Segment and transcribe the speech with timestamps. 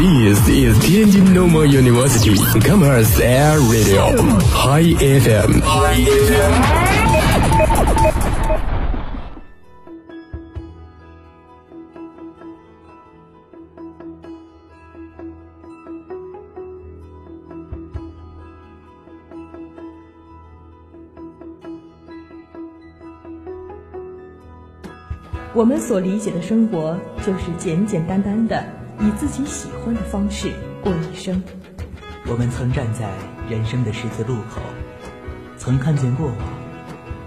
[0.00, 4.16] This is Tianjin Normal University Commerce Air Radio
[4.48, 5.60] High FM。
[25.52, 28.64] 我们所理解的生活，就是简简单单的
[29.00, 31.42] 以自己喜欢的方式过一生。
[32.26, 33.08] 我们曾站在
[33.48, 34.60] 人生的十字路口，
[35.56, 36.36] 曾看见过往，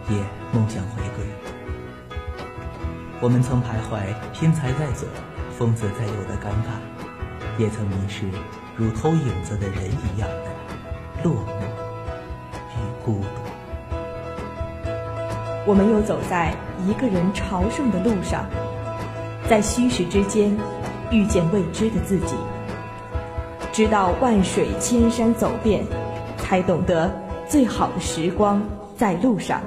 [0.09, 0.17] 也
[0.53, 1.25] 梦想回归。
[3.19, 5.07] 我们曾徘徊天才在左，
[5.57, 6.77] 疯子在右的尴尬，
[7.57, 8.25] 也曾迷失
[8.77, 11.63] 如偷影子的人一样的落寞
[12.75, 13.25] 与孤独。
[15.65, 16.53] 我们又走在
[16.85, 18.45] 一个人朝圣的路上，
[19.49, 20.55] 在虚实之间
[21.13, 22.33] 遇见未知的自己，
[23.71, 25.85] 直到万水千山走遍，
[26.37, 27.09] 才懂得
[27.47, 28.59] 最好的时光
[28.97, 29.61] 在路上。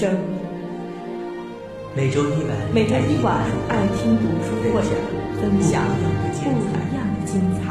[0.00, 0.16] 生。
[1.94, 3.36] 每周一晚，每周一晚，
[3.68, 4.80] 爱听读书会，
[5.38, 7.68] 分享不一样的精彩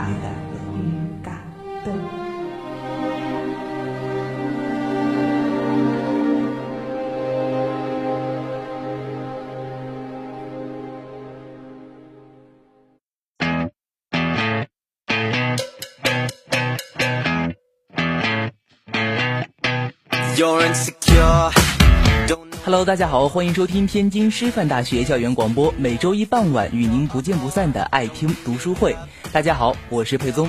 [22.86, 28.96] 大家好，欢迎收听天津师范大学校园广播，每周一傍晚与您不见不散的爱听读书会。
[29.34, 30.48] 大家好，我是佩宗。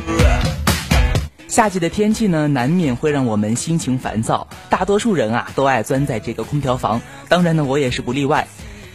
[1.49, 8.47] 夏季的天气呢，难免会让我们心情烦躁，大多数人啊都爱钻在这个空调房，当然呢，我也是不例外。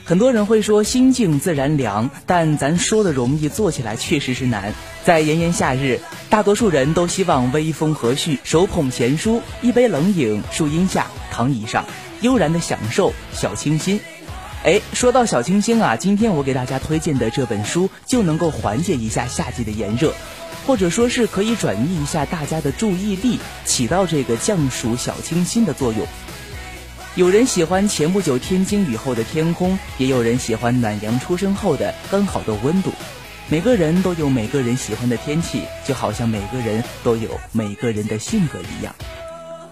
[0.08, 4.72] 很多人会说心静自然凉，但咱说的容易，做起来确实是难。
[5.04, 6.00] 在炎炎夏日，
[6.30, 11.84] 大多数人都希望微风和煦，手捧闲书，一杯冷饮，树荫下，躺椅上，
[12.22, 14.00] 悠然的享受小清新。
[14.64, 20.14] 哎，说到小清新啊，今天我给大家推荐的这本书就能够缓解一下夏季的炎热，
[20.68, 26.06] 或者说是可以转移一下大家的注意力，起到这个降暑小清新的作用。
[27.16, 32.92] 有人喜欢前不久天津雨后的天空，也有人喜欢暖阳初升后的刚好的温度。
[33.48, 38.94] 每个人都有每个人喜欢的天气，就好像每个人都有每个人的性格一样。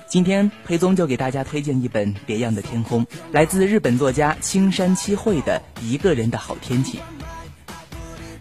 [0.08, 6.98] 今天裴宗就给大家推荐一本《别样的天空》，来自日本作家青山七惠的《一个人的好天气》。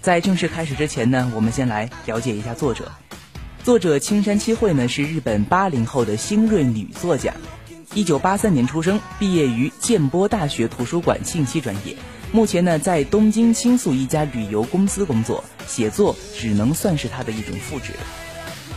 [0.01, 2.93] 在正式开始之前呢，我们先来了解一下作者。
[3.65, 7.35] 作者青山七惠呢是日本八零后的新锐女作家，
[7.95, 11.95] 一九八三年出生，毕业于建波大学图书馆信息专业。
[12.33, 17.93] 目前呢在东京青宿一家旅游公司工作，写作只能算是他的一种副职。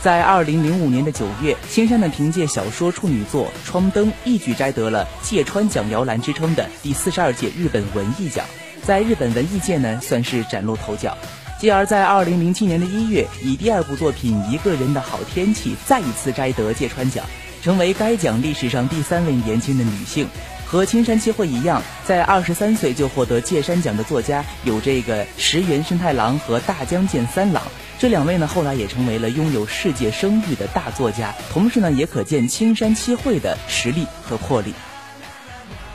[0.02, 8.44] 在二零零五年的九月，青山呢凭借小说处女作《窗灯》一举摘得了芥川奖摇篮之称的第四十二届日本文艺奖，
[8.82, 11.16] 在日本文艺界呢算是崭露头角。
[11.58, 17.24] 继而在二零零七年的一月，以第二部作品《一个人的好天气》再一次摘得芥川奖，
[17.66, 20.28] 成为该奖历史上第三位年轻的女性。
[20.64, 27.60] 和青山七惠一样，在二十三岁就获得芥山奖的作家有这个石原慎太郎和大江健三郎。
[27.98, 34.72] 这两位呢，后来也成为了拥有世界声誉的大作家，同时呢，也可见青山七惠的实力和魄力。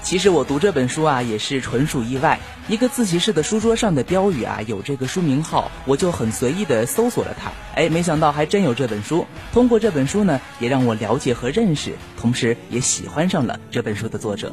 [0.04, 2.40] 其实我读这本书啊，也是纯属意外。
[2.68, 7.52] 一个自习室的书桌上的标语啊，有这个书名号，我就很随意的搜索了它。
[7.76, 9.26] 哎，没想到还真有这本书。
[9.54, 14.52] 通过这本书呢，也让我了解和认识，同时也喜欢上了这本书的作者。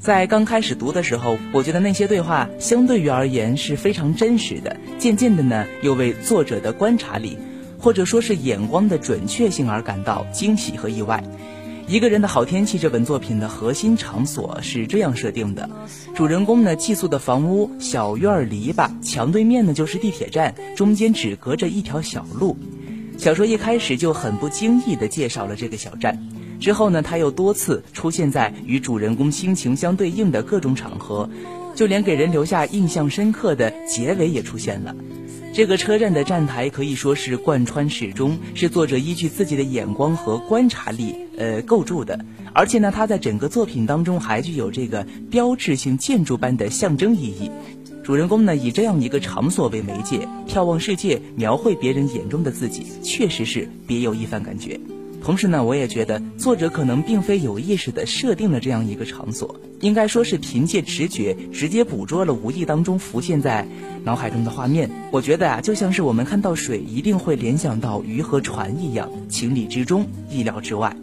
[0.00, 4.76] 在刚开始读的时候，我觉得那些对话相对于而言是非常真实的。
[4.98, 7.38] 渐渐的呢，又为作者的观察力，
[7.78, 11.22] 或者说是眼光的准确性而感到惊喜和意外。
[11.92, 15.68] 一个人的好天气这本作品的核心场所是这样设定的：
[16.14, 22.56] 主人公呢寄宿的房屋小院篱笆墙对面呢就是地铁站，中间只隔着一条小路。
[23.18, 26.18] 小说一开始就很不经意地介绍了这个小站，
[26.58, 31.28] 之后呢，他又多次出现在与主人公心情相对应的各种场合，
[31.74, 34.96] 就连给人留下印象深刻的结尾也出现了。
[35.52, 42.24] 这个车站的站台可以说是贯穿始终，是作者依据自己的眼光和观察力呃构筑的。
[42.52, 47.50] 而且呢，它在整个作品当中还具有这个标志性建筑般的象征意义。
[48.04, 54.78] 主人公呢，以这样一个场所为媒介，眺望世界，描绘别人眼中的自己，确实是别有一番感觉。
[55.22, 63.64] 同时呢，我也觉得作者可能并非有意识的设定了这样一个场所，应该说是凭借直觉直接捕捉了无意当中浮现在
[64.02, 64.90] 脑海中的画面。
[65.12, 70.96] 我觉得啊，就像是我们看到水一定会联想到鱼和船一样，情理之中，意料之外。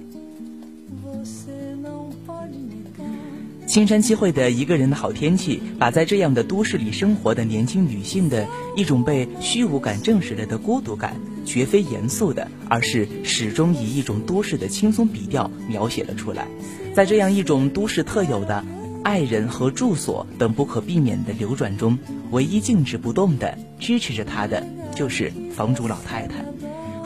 [3.69, 16.47] 青山七会的一个人的好天气，把在这样的都市里生活的年轻女性的一种被虚无感证实了的孤独感，绝非严肃的，而是始终以一种都市的轻松笔调描写了出来。
[16.95, 18.65] 在这样一种都市特有的
[19.03, 21.99] 爱人和住所等不可避免的流转中，
[22.31, 26.43] 唯一静止不动的支持着他的，就是房主老太太。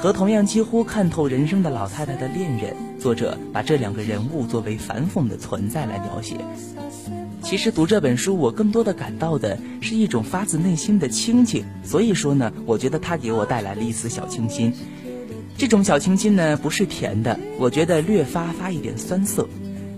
[0.03, 6.35] 和同样几乎看透人生的老太太的恋人，作者把这两个人物作为反讽的存在来描写。
[7.41, 11.63] 其实读这本书，我更多的感到的是一种发自内心的清静。
[11.85, 14.73] 所以说呢，我觉得它给我带来了一丝小清新。
[15.57, 19.47] 这种小清新呢，不是甜的，我觉得略发发一点酸涩。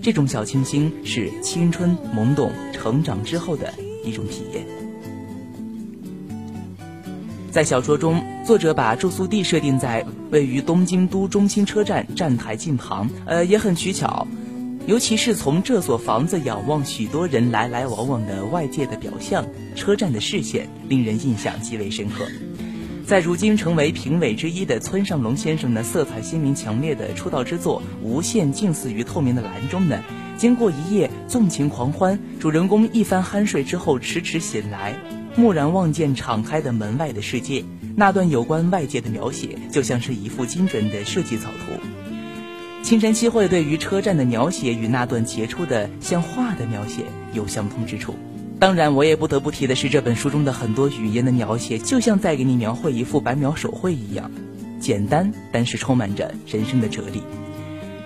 [0.03, 3.73] 这种小清新是青春懵懂成长之后的
[4.03, 4.84] 一种体验。
[7.55, 14.27] 在小说中，作者把住宿地设定在位于东京都中心车站站台近旁，呃，也很取巧。
[14.87, 22.27] 尤其是从这所房子仰望许多人来来往往的外界的表象，车站的视线令人印象极为深刻。
[23.05, 30.03] 在如今成为评委之一的村上隆先生的色彩鲜明强烈的出道之作《无限近似于透明的蓝》中呢，
[30.37, 34.93] 经过一夜纵情狂欢，主人公一番酣睡之后迟迟醒来。
[35.37, 37.65] 蓦然望见敞开的门外的世界，
[37.97, 41.81] 那段有关外界的描写就像是一幅精准的设计草图。
[42.83, 47.03] 青山七惠对于车站的描写与那段杰出的像画的描写
[47.33, 48.15] 有相通之处。
[48.59, 54.31] 当然，我也不得不提的是这本书中的很多语言的描写，就像在给你描绘一幅白描手绘一样，
[54.79, 57.21] 简单但是充满着人生的哲理。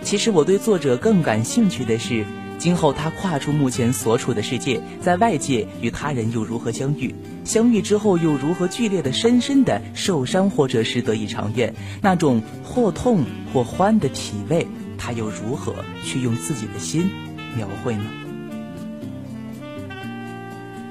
[0.01, 2.25] 其实我对作者更感兴趣的是。
[2.59, 7.15] 今后他跨出目前所处的世界，在外界与他人又如何相遇？
[7.45, 11.73] 相遇之后又如何剧烈的、深深的受伤，或者是得以长愿？
[12.01, 13.23] 那种或痛
[13.53, 14.67] 或欢的体味，
[14.97, 15.73] 他又如何
[16.03, 17.09] 去用自己的心
[17.55, 18.03] 描绘呢？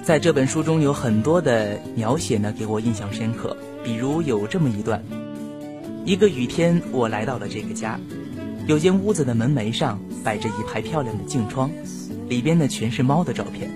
[0.02, 3.54] 在这本书中有很多的描写呢，给我印象深刻。
[3.84, 5.02] 比如有这么一段：
[6.06, 8.00] 一个雨天，我来到了这个家。
[8.68, 11.70] 有间屋子的门楣上摆着一排漂亮的镜窗，
[12.28, 13.70] 里边呢全是猫的照片。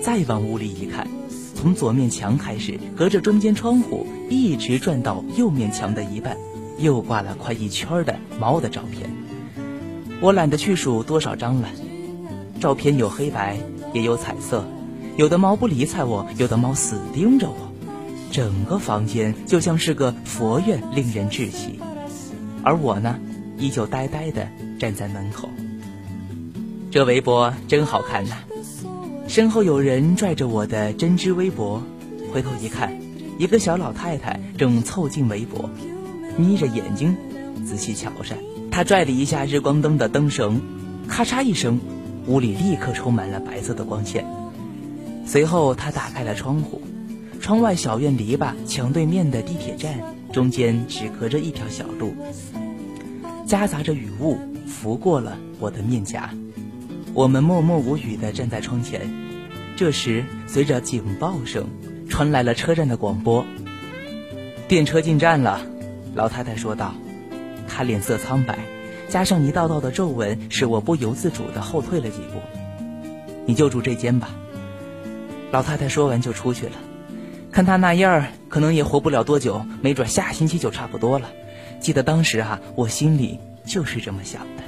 [0.00, 1.08] 再往屋里一看，
[1.56, 6.36] 从左面墙开始，隔着中间窗户一直转到右面墙的一半，
[6.78, 9.10] 又挂了快一圈的猫的照片。
[10.20, 11.68] 我懒得去数多少张了，
[12.60, 13.58] 照片有黑白，
[13.92, 14.64] 也有彩色，
[15.16, 17.72] 有的猫不理睬我，有的猫死盯着我，
[18.30, 21.80] 整个房间就像是个佛院，令人窒息。
[22.62, 23.18] 而我呢？
[23.64, 24.46] 依旧呆呆地
[24.78, 25.48] 站在门口。
[26.90, 28.36] 这围脖真好看呐！
[29.26, 31.82] 身后有人拽着我的针织围脖，
[32.30, 33.00] 回头一看，
[33.38, 35.70] 一个小老太太正凑近围脖，
[36.36, 37.16] 眯着眼睛
[37.64, 38.36] 仔细瞧着。
[38.70, 40.60] 她拽了一下日光灯的灯绳，
[41.08, 41.80] 咔嚓一声，
[42.26, 44.26] 屋里立刻充满了白色的光线。
[45.24, 46.82] 随后，她打开了窗户，
[47.40, 49.98] 窗外小院篱笆墙对面的地铁站
[50.34, 52.14] 中间只隔着一条小路。
[53.46, 56.30] 夹杂着雨雾拂过了我的面颊，
[57.12, 59.12] 我们默默无语地站在窗前。
[59.76, 61.66] 这时，随着警报声，
[62.08, 63.44] 传来了车站的广播
[64.66, 65.60] ：“电车进站了。”
[66.14, 66.94] 老太太说道。
[67.68, 68.58] 她脸色苍白，
[69.08, 72.40] 加上一道道的皱纹，使我不由自主地后退了几步。
[73.46, 74.30] “你就住这间吧。”
[75.52, 76.72] 老太太说完就出去了。
[77.52, 81.28] 看她那样儿，可能也活不了多久，没准下星期就差不多了。
[81.84, 84.62] 记得当时啊，我心里就是这么想的。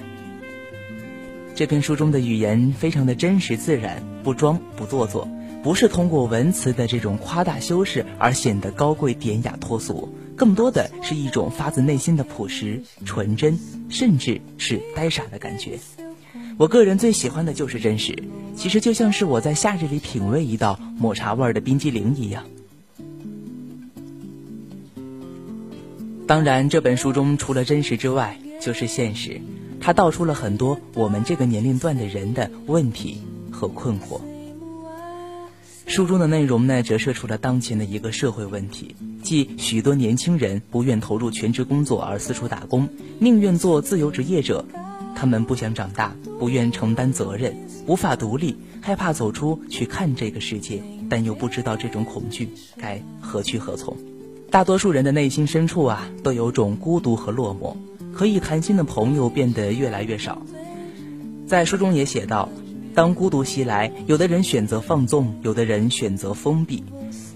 [1.55, 5.27] 这篇书中的语言非常的真实自然，不装不做作，
[5.63, 13.59] 不是通过文词的这种夸大修饰而显得高贵典雅脱俗，更多的是一种发自内心的朴实、纯真，
[13.89, 15.79] 甚至是呆傻的感觉。
[16.59, 18.15] 我个人最喜欢的就是真实，
[18.55, 22.45] 其实就像是我在夏日里品味一道抹茶味的冰激凌一样。
[26.27, 29.41] 当然，这本书中除了真实之外，就是现实。
[29.81, 34.21] 它道出了很多我们这个年龄段的人的问题和困惑。
[35.87, 42.89] 书中的内容呢，折射出了当前的一个社会问题，即许多年轻人不愿投入全职工作而四处打工，
[43.21, 44.65] 宁愿做自由职业者。
[45.15, 47.57] 他们不想长大，不愿承担责任，
[47.87, 53.97] 无法独立，害怕走出去看这个世界，但又不知道这种恐惧该何去何从。
[54.51, 57.77] 大多数人的内心深处啊，都有种孤独和落寞，
[58.17, 60.41] 可以谈心的朋友变得越来越少。
[61.47, 62.49] 在书中也写到，
[62.95, 66.83] 当孤独袭来，有的人选择放纵，有的人选择封闭。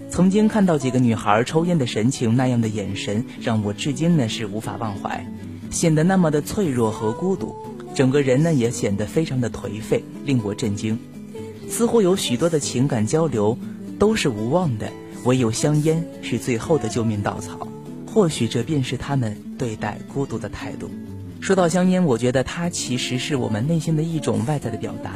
[0.09, 5.25] 曾经看到几个女孩抽烟的神情，那样的眼神让我至今呢是无法忘怀，
[5.69, 7.55] 显得那么的脆弱和孤独，
[7.93, 10.97] 整个人呢也显得非常的颓废，令我震惊。
[11.69, 13.57] 似乎有许多的情感交流
[13.99, 14.91] 都是无望的，
[15.23, 17.67] 唯有香烟是最后的救命稻草。
[18.13, 20.89] 或许这便是他们对待孤独的态度。
[21.39, 25.11] 说到香烟，我觉得它其实是我们内心的一种外在的表达。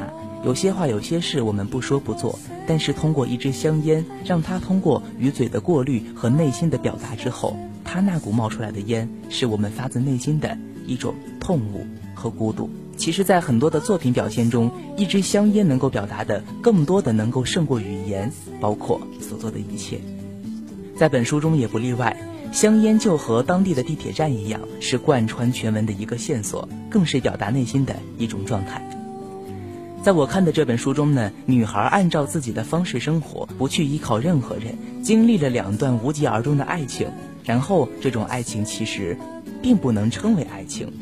[0.46, 10.58] 有些话、有些事，我们不说不做，但是通过一支香烟，让它通过鱼嘴的过滤和内心的表达之后，它那股冒出来的烟，是我们发自内心的
[10.88, 11.82] 一种痛恶
[12.14, 12.70] 和孤独。
[12.96, 18.32] 其实，在很多的作品表现中，一支香烟能够表达的更多的，能够胜过语言，
[18.62, 20.00] 包括所做的一切。
[20.96, 22.16] 在本书中也不例外。
[22.52, 28.82] 香烟就和当地的地铁站一样，是贯穿全文的一个线索，更是表达内心的一种状态。
[30.02, 37.10] 在我看的这本书中呢，女孩按照自己的方式生活，不去依靠任何人，经历了两段无疾而终的爱情，
[37.44, 39.18] 然后这种爱情其实
[39.62, 40.94] 并不能称为爱情，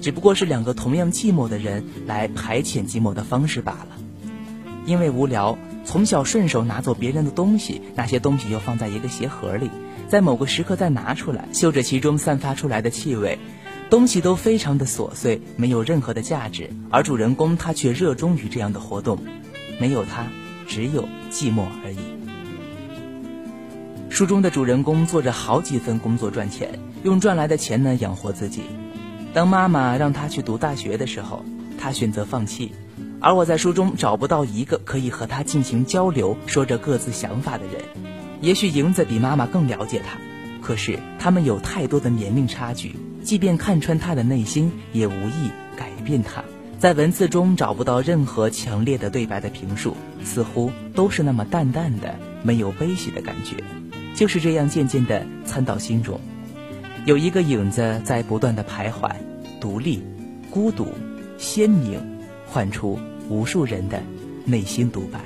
[0.00, 3.98] 只不过是两个同样寂寞的人来排遣寂寞的方式罢了。
[4.86, 9.70] 因为无聊，从小顺手拿走别人的东西，那些东西又放在一个鞋盒里。
[10.08, 13.38] 在某个时刻再拿出来，嗅着其中散发出来的气味，
[13.88, 16.70] 东西都非常的琐碎，没有任何的价值。
[16.90, 19.18] 而主人公他却热衷于这样的活动，
[19.80, 20.26] 没有他，
[20.66, 21.96] 只有寂寞而已。
[24.10, 28.62] 书中的主人公做着好几份工作赚钱，用赚来的钱呢养活自己。
[29.32, 31.42] 当妈妈让他去读大学的时候，
[31.78, 32.72] 他选择放弃。
[33.20, 37.82] 而我在书中找不到一个可以和他进行交流、说着各自想法的人。
[38.40, 40.18] 也许影子比妈妈更了解他，
[40.60, 46.42] 可是他们有太多的年龄差距，即便看穿他的内心，也无意改变他。
[46.78, 53.56] 在文字中找不到任何强烈的对白的评述，似乎都是那么淡淡的，没有悲喜的感觉。
[54.16, 56.20] 就是这样渐渐地参到心中，
[57.04, 59.12] 有一个影子在不断的徘徊，
[59.60, 60.02] 独立、
[60.50, 60.88] 孤独、
[61.38, 62.11] 鲜明，
[62.52, 62.98] 唤出
[63.30, 64.02] 无数人的
[64.44, 65.18] 内心独白。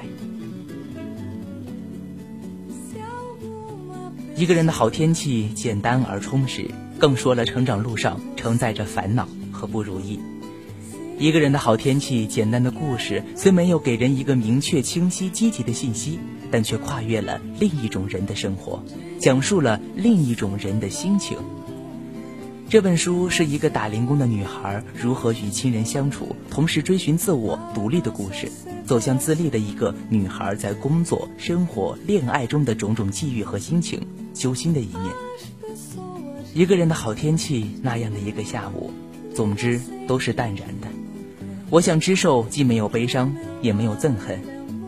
[4.37, 10.21] 一个人的好天气简单而充实，更说了成长路上承载着烦恼和不如意。
[11.19, 16.21] 一个人的好天气简单的故事，虽没有给人一个明确、清晰、积极的信息，
[16.53, 18.85] 但却跨越了另一种人的生活，
[19.19, 21.37] 讲述了另一种人的心情。
[22.69, 28.51] 这本书是一个打零工的女孩如何与亲人相处，同时追寻自我独立的故事，
[28.85, 34.05] 走向自立的一个女孩在工作、生活、恋爱中的种种际遇和心情，
[34.35, 35.13] 揪心的一面。
[36.55, 38.91] 一个人的好天气，那样的一个下午，
[39.33, 40.89] 总之都是淡然的。
[41.71, 43.33] 我想知寿既没有悲伤，
[43.63, 44.41] 也没有憎恨，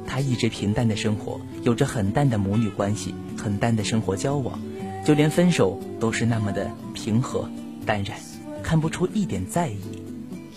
[0.04, 4.58] 他一直平淡的生活，有着很淡的母女关系，很淡的生活交往，
[5.06, 7.48] 就连分手都是那么的平和。
[7.88, 8.18] 淡然，
[8.62, 9.78] 看不出一点在意。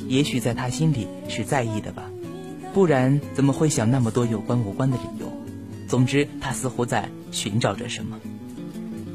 [0.09, 2.03] 也许在他心里是在意的吧，
[2.73, 5.31] 不然怎么会想那么多有关无关的理由？
[5.87, 8.19] 总之，他似乎在寻找着什么，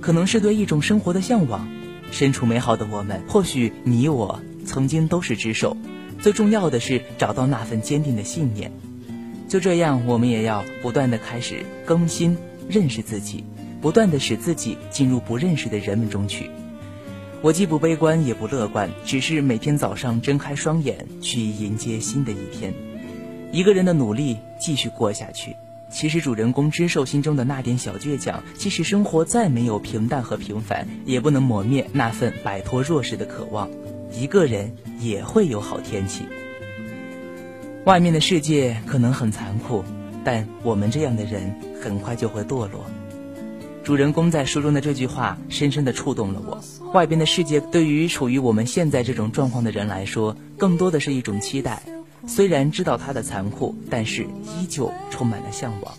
[0.00, 1.68] 可能是对一种生活的向往。
[2.10, 5.76] 身处美好的我们，或许你我曾经都是只手。
[6.18, 8.72] 最重要的是找到那份坚定的信念。
[9.46, 13.44] 就这样，我们也要不断的开始更新、认识自己，
[13.82, 16.48] 不断的使自己进入不认识的人们中去。
[17.42, 22.74] 我既不悲观也不乐观，只是每天早上睁开双眼去迎接新的一天。
[23.52, 25.56] 一个人的努力继续过下去。
[25.88, 33.70] 其实主人公知寿心中的那点小倔强，即使生活再没有平淡和平凡，也不能磨灭那份摆脱弱势的渴望。
[34.12, 36.24] 一个人也会有好天气。
[37.84, 39.84] 外面的世界可能很残酷，
[40.24, 42.84] 但我们这样的人很快就会堕落。
[43.84, 46.60] 主人公在书中的这句话深深地触动了我。
[46.96, 51.82] 外边的世界对于处于我们现在这种状况的人来说，更多的是一种期待。
[52.26, 55.94] 虽然知道它的残酷，但是依旧充满了向往。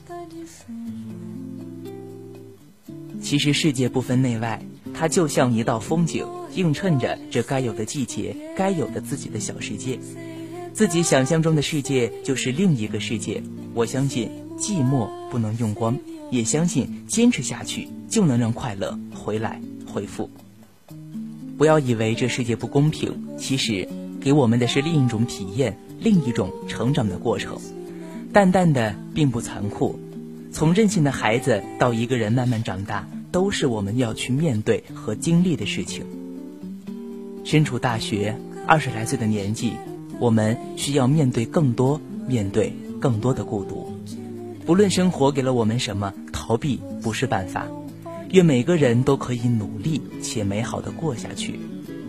[3.21, 4.59] 其实世界不分内外，
[4.95, 6.25] 它就像一道风景，
[6.55, 9.99] 映衬着这该有的季节，该有的自己的小世界。
[10.73, 13.43] 自己想象中的世界就是另一个世界。
[13.75, 14.31] 我相信。
[14.57, 15.95] 寂寞不能用光，
[16.31, 20.31] 也相信坚持下去就能让快乐回来回复。
[21.57, 23.87] 不要以为这世界不公平，其实
[24.21, 27.57] 给我们的是另一种体验，另一种成长的过程。
[28.31, 29.99] 淡淡的并不残酷，
[30.51, 36.05] 从任性的孩子到一个人慢慢长大，都是我们要去面对和经历的事情。
[37.43, 38.37] 身处大学，
[38.67, 39.71] 二十来岁的年纪，
[40.19, 43.91] 我们需要面对更多，面对更多的孤独。
[44.65, 47.65] 不论生活给了我们什么，逃避不是办法。
[48.31, 51.59] 愿每个人都可以努力且美好的过下去，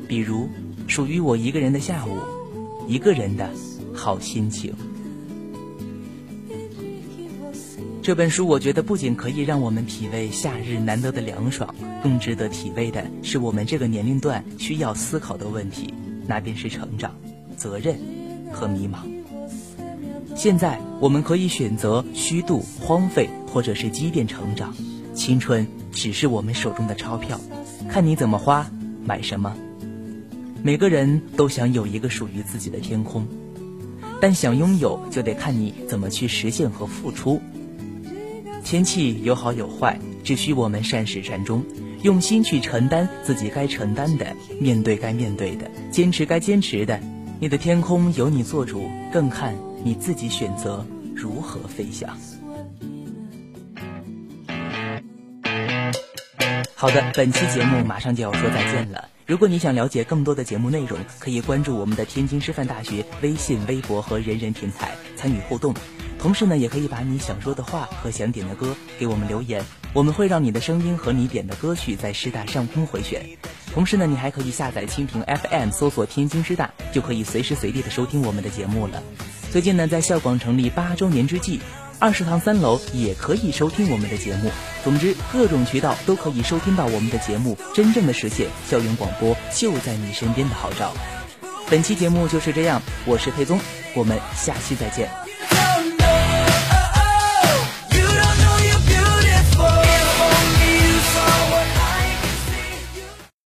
[0.09, 0.49] 比如
[0.89, 2.19] 属于我一个人的下午，
[2.89, 3.49] 一个人的
[3.95, 4.75] 好心情。
[8.03, 11.73] 这本书我觉得不仅可以让我们体味夏日难得的凉爽，
[12.03, 15.95] 更值得体味的是我们这个年龄段需要思考的问题，
[16.27, 17.15] 那便是成长、
[17.57, 17.97] 责任
[18.51, 18.99] 和迷茫。
[20.35, 24.75] 现在我们可以选择虚度、荒废，或者是积淀成长。
[25.15, 25.67] 青春
[25.99, 27.41] 只是我们手中的钞票，
[27.89, 28.71] 看你怎么花，
[29.05, 29.57] 买什么。
[30.63, 33.27] 每个人都想有一个属于自己的天空，
[34.21, 37.41] 但想拥有就得看你怎么去实现和付出。
[38.63, 41.65] 天气有好有坏，只需我们善始善终，
[42.03, 47.01] 用心去承担自己该承担的，面对该面对的，坚持该坚持的。
[47.41, 52.17] 你的天空由你做主，更看你自己选择如何飞翔。
[56.81, 59.09] 好的，本期节目马上就要说再见了。
[59.27, 65.75] 如果你想了解更多的节目内容，可以关注我们的天津师范大学微信、微博和人人平台参与互动。
[66.21, 73.27] 同时呢，也可以把你想说的话和想点的歌给我们留言，我们会让你的声音和你点的歌曲在师大上空回旋。
[73.75, 79.03] 同时呢，你还可以下载蜻蜓 FM，搜索天津师大，就可以随时随地的收听我们的节目了。
[79.51, 81.61] 最近呢，在校广成立八周年之际。
[82.01, 84.51] 二食堂三楼也可以收听我们的节目。
[84.85, 90.93] 总之，各种渠道都可以收听到我们的节目，真正的实现校园广播就在你身边的号召。
[91.71, 93.61] 本期节目就是这样，我是佩宗，
[93.95, 95.28] 我们下期再见。